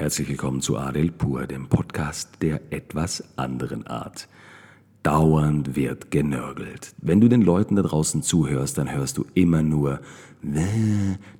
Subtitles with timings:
[0.00, 4.28] Herzlich willkommen zu Adel Pur, dem Podcast der etwas anderen Art.
[5.02, 6.94] Dauernd wird genörgelt.
[7.02, 10.00] Wenn du den Leuten da draußen zuhörst, dann hörst du immer nur,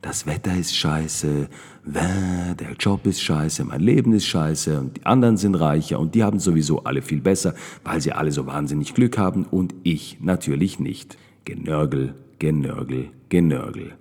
[0.03, 1.49] das Wetter ist scheiße,
[1.87, 6.23] der Job ist scheiße, mein Leben ist scheiße und die anderen sind reicher und die
[6.23, 10.79] haben sowieso alle viel besser, weil sie alle so wahnsinnig Glück haben und ich natürlich
[10.79, 11.17] nicht.
[11.47, 13.95] Genörgel, Genörgel, Genörgel.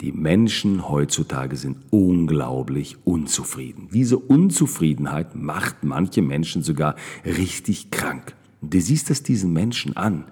[0.00, 3.88] Die Menschen heutzutage sind unglaublich unzufrieden.
[3.92, 8.34] Diese Unzufriedenheit macht manche Menschen sogar richtig krank.
[8.62, 10.24] Du siehst es diesen Menschen an.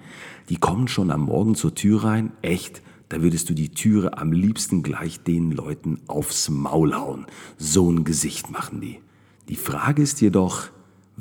[0.48, 4.32] Die kommen schon am Morgen zur Tür rein, echt, da würdest du die Türe am
[4.32, 7.26] liebsten gleich den Leuten aufs Maul hauen.
[7.58, 9.00] So ein Gesicht machen die.
[9.48, 10.70] Die Frage ist jedoch,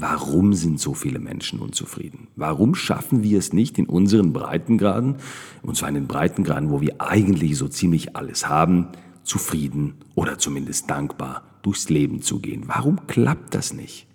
[0.01, 2.29] Warum sind so viele Menschen unzufrieden?
[2.37, 5.17] Warum schaffen wir es nicht in unseren Breitengraden,
[5.61, 8.87] und zwar in den Breitengraden, wo wir eigentlich so ziemlich alles haben,
[9.23, 12.63] zufrieden oder zumindest dankbar durchs Leben zu gehen?
[12.67, 14.07] Warum klappt das nicht?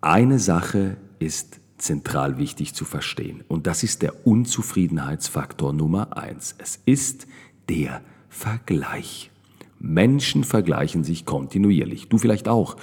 [0.00, 6.54] Eine Sache ist zentral wichtig zu verstehen und das ist der Unzufriedenheitsfaktor Nummer eins.
[6.56, 7.26] Es ist
[7.68, 9.31] der Vergleich.
[9.82, 12.08] Menschen vergleichen sich kontinuierlich.
[12.08, 12.76] Du vielleicht auch.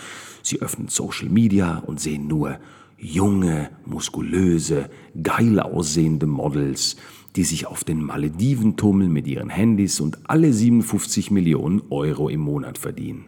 [0.44, 2.60] Sie öffnen Social Media und sehen nur
[2.98, 4.90] junge, muskulöse,
[5.22, 6.98] geil aussehende Models,
[7.36, 12.42] die sich auf den Malediven tummeln mit ihren Handys und alle 57 Millionen Euro im
[12.42, 13.26] Monat verdienen.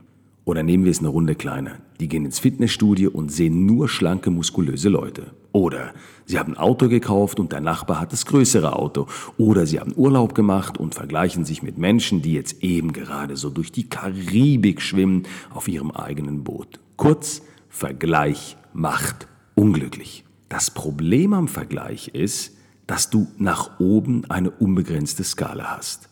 [0.51, 1.77] Oder nehmen wir es eine Runde kleiner.
[2.01, 5.27] Die gehen ins Fitnessstudio und sehen nur schlanke, muskulöse Leute.
[5.53, 5.93] Oder
[6.25, 9.07] sie haben ein Auto gekauft und der Nachbar hat das größere Auto.
[9.37, 13.49] Oder sie haben Urlaub gemacht und vergleichen sich mit Menschen, die jetzt eben gerade so
[13.49, 16.81] durch die Karibik schwimmen auf ihrem eigenen Boot.
[16.97, 20.25] Kurz, Vergleich macht unglücklich.
[20.49, 26.09] Das Problem am Vergleich ist, dass du nach oben eine unbegrenzte Skala hast.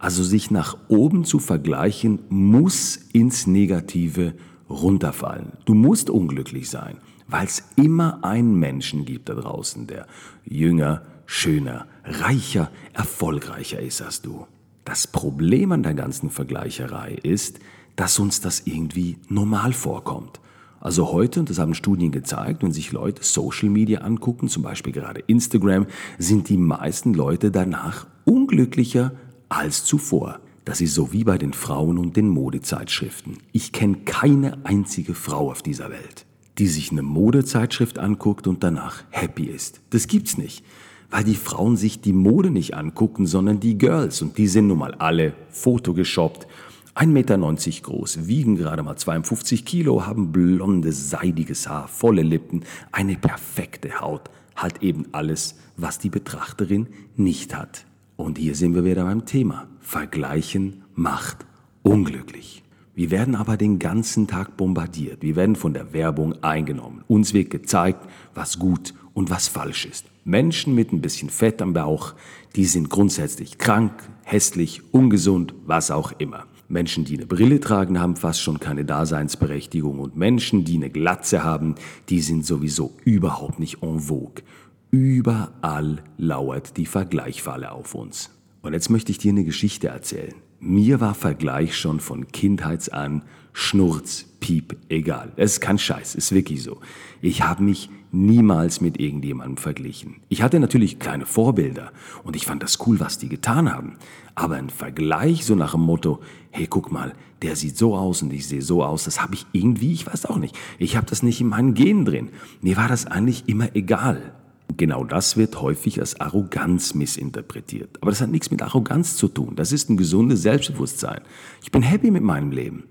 [0.00, 4.32] Also sich nach oben zu vergleichen, muss ins Negative
[4.70, 5.52] runterfallen.
[5.66, 6.96] Du musst unglücklich sein,
[7.28, 10.06] weil es immer einen Menschen gibt da draußen, der
[10.42, 14.46] jünger, schöner, reicher, erfolgreicher ist als du.
[14.86, 17.60] Das Problem an der ganzen Vergleicherei ist,
[17.94, 20.40] dass uns das irgendwie normal vorkommt.
[20.80, 24.94] Also heute, und das haben Studien gezeigt, wenn sich Leute Social Media angucken, zum Beispiel
[24.94, 25.86] gerade Instagram,
[26.16, 29.12] sind die meisten Leute danach unglücklicher
[29.50, 30.40] als zuvor.
[30.64, 33.38] Das ist so wie bei den Frauen und den Modezeitschriften.
[33.52, 36.24] Ich kenne keine einzige Frau auf dieser Welt,
[36.58, 39.80] die sich eine Modezeitschrift anguckt und danach happy ist.
[39.90, 40.64] Das gibt's nicht,
[41.10, 44.78] weil die Frauen sich die Mode nicht angucken, sondern die Girls und die sind nun
[44.78, 46.46] mal alle fotogeshoppt,
[46.94, 47.38] 1,90 Meter
[47.82, 54.30] groß, wiegen gerade mal 52 Kilo, haben blondes, seidiges Haar, volle Lippen, eine perfekte Haut,
[54.54, 57.86] halt eben alles, was die Betrachterin nicht hat.
[58.20, 59.66] Und hier sind wir wieder beim Thema.
[59.80, 61.46] Vergleichen macht
[61.82, 62.62] unglücklich.
[62.94, 65.22] Wir werden aber den ganzen Tag bombardiert.
[65.22, 67.02] Wir werden von der Werbung eingenommen.
[67.08, 70.04] Uns wird gezeigt, was gut und was falsch ist.
[70.24, 72.12] Menschen mit ein bisschen Fett am Bauch,
[72.56, 73.92] die sind grundsätzlich krank,
[74.22, 76.44] hässlich, ungesund, was auch immer.
[76.68, 81.42] Menschen, die eine Brille tragen, haben fast schon keine Daseinsberechtigung und Menschen, die eine Glatze
[81.42, 81.74] haben,
[82.10, 84.42] die sind sowieso überhaupt nicht en vogue.
[84.90, 88.30] Überall lauert die Vergleichfalle auf uns.
[88.60, 90.34] Und jetzt möchte ich dir eine Geschichte erzählen.
[90.58, 95.32] Mir war Vergleich schon von Kindheits an Schnurz, Piep, egal.
[95.36, 96.80] Es ist kein Scheiß, ist wirklich so.
[97.22, 100.16] Ich habe mich niemals mit irgendjemandem verglichen.
[100.28, 101.92] Ich hatte natürlich kleine Vorbilder
[102.24, 103.96] und ich fand das cool, was die getan haben.
[104.34, 106.20] Aber ein Vergleich so nach dem Motto,
[106.50, 109.46] hey, guck mal, der sieht so aus und ich sehe so aus, das habe ich
[109.52, 110.58] irgendwie, ich weiß auch nicht.
[110.78, 112.30] Ich habe das nicht in meinen Genen drin.
[112.60, 114.34] Mir war das eigentlich immer egal.
[114.76, 117.98] Genau das wird häufig als Arroganz missinterpretiert.
[118.00, 119.56] Aber das hat nichts mit Arroganz zu tun.
[119.56, 121.20] Das ist ein gesundes Selbstbewusstsein.
[121.62, 122.84] Ich bin happy mit meinem Leben,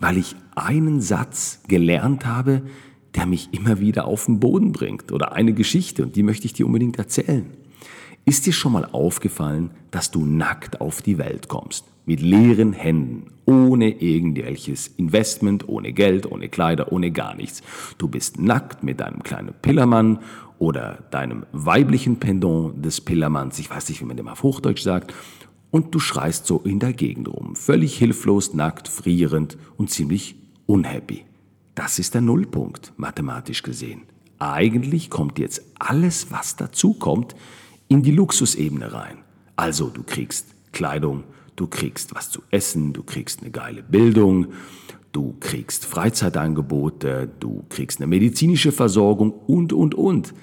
[0.00, 2.62] weil ich einen Satz gelernt habe,
[3.14, 5.12] der mich immer wieder auf den Boden bringt.
[5.12, 7.46] Oder eine Geschichte und die möchte ich dir unbedingt erzählen.
[8.24, 11.84] Ist dir schon mal aufgefallen, dass du nackt auf die Welt kommst?
[12.08, 17.62] Mit leeren Händen, ohne irgendwelches Investment, ohne Geld, ohne Kleider, ohne gar nichts.
[17.98, 20.20] Du bist nackt mit deinem kleinen Pillermann
[20.58, 25.12] oder deinem weiblichen Pendant des Pillermanns, ich weiß nicht, wie man dem auf Hochdeutsch sagt,
[25.70, 30.34] und du schreist so in der Gegend rum, völlig hilflos, nackt, frierend und ziemlich
[30.64, 31.26] unhappy.
[31.74, 34.04] Das ist der Nullpunkt, mathematisch gesehen.
[34.38, 37.36] Eigentlich kommt jetzt alles, was dazu kommt,
[37.86, 39.18] in die Luxusebene rein.
[39.56, 41.24] Also du kriegst Kleidung,
[41.58, 44.48] du kriegst was zu essen, du kriegst eine geile Bildung,
[45.12, 50.34] du kriegst Freizeitangebote, du kriegst eine medizinische Versorgung und, und, und.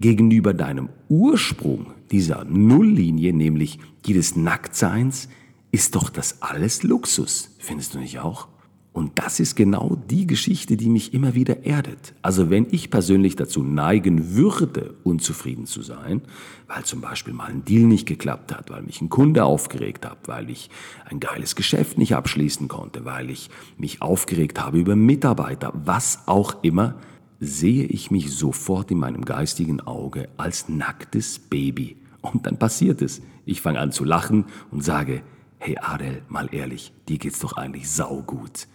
[0.00, 5.28] Gegenüber deinem Ursprung, dieser Nulllinie, nämlich die des Nacktseins,
[5.70, 8.48] ist doch das alles Luxus, findest du nicht auch?
[8.92, 12.12] Und das ist genau die Geschichte, die mich immer wieder erdet.
[12.20, 16.20] Also wenn ich persönlich dazu neigen würde, unzufrieden zu sein,
[16.68, 20.28] weil zum Beispiel mal ein Deal nicht geklappt hat, weil mich ein Kunde aufgeregt hat,
[20.28, 20.68] weil ich
[21.06, 23.48] ein geiles Geschäft nicht abschließen konnte, weil ich
[23.78, 26.96] mich aufgeregt habe über Mitarbeiter, was auch immer,
[27.40, 31.96] sehe ich mich sofort in meinem geistigen Auge als nacktes Baby.
[32.20, 33.22] Und dann passiert es.
[33.46, 35.22] Ich fange an zu lachen und sage,
[35.58, 38.68] hey Adel, mal ehrlich, dir geht's doch eigentlich saugut.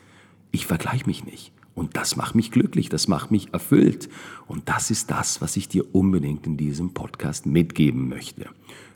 [0.51, 1.51] Ich vergleiche mich nicht.
[1.75, 4.09] Und das macht mich glücklich, das macht mich erfüllt.
[4.47, 8.49] Und das ist das, was ich dir unbedingt in diesem Podcast mitgeben möchte.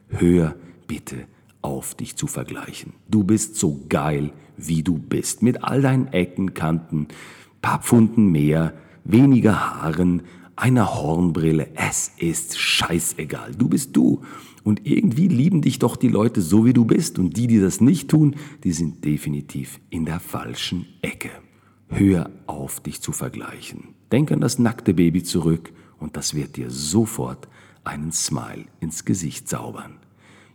[0.10, 0.56] Hör
[0.88, 1.28] bitte
[1.62, 2.94] auf, dich zu vergleichen.
[3.08, 5.44] Du bist so geil, wie du bist.
[5.44, 7.08] Mit all deinen Ecken, Kanten,
[7.62, 8.74] paar Pfunden mehr,
[9.04, 10.24] weniger Haaren,
[10.62, 11.70] einer Hornbrille.
[11.76, 13.56] Es ist scheißegal.
[13.56, 14.22] Du bist du.
[14.64, 17.18] Und irgendwie lieben dich doch die Leute so, wie du bist.
[17.18, 21.32] Und die, die das nicht tun, die sind definitiv in der falschen Ecke.
[21.90, 23.96] Hör auf, dich zu vergleichen.
[24.12, 27.48] Denk an das nackte Baby zurück und das wird dir sofort
[27.84, 29.98] einen Smile ins Gesicht zaubern.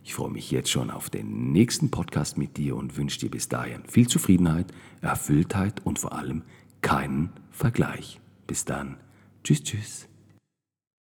[0.04, 3.48] Ich freue mich jetzt schon auf den nächsten Podcast mit dir und wünsche dir bis
[3.48, 4.66] dahin viel Zufriedenheit,
[5.00, 6.42] Erfülltheit und vor allem
[6.80, 8.20] keinen Vergleich.
[8.46, 8.98] Bis dann.
[9.46, 10.08] Tschüss, tschüss.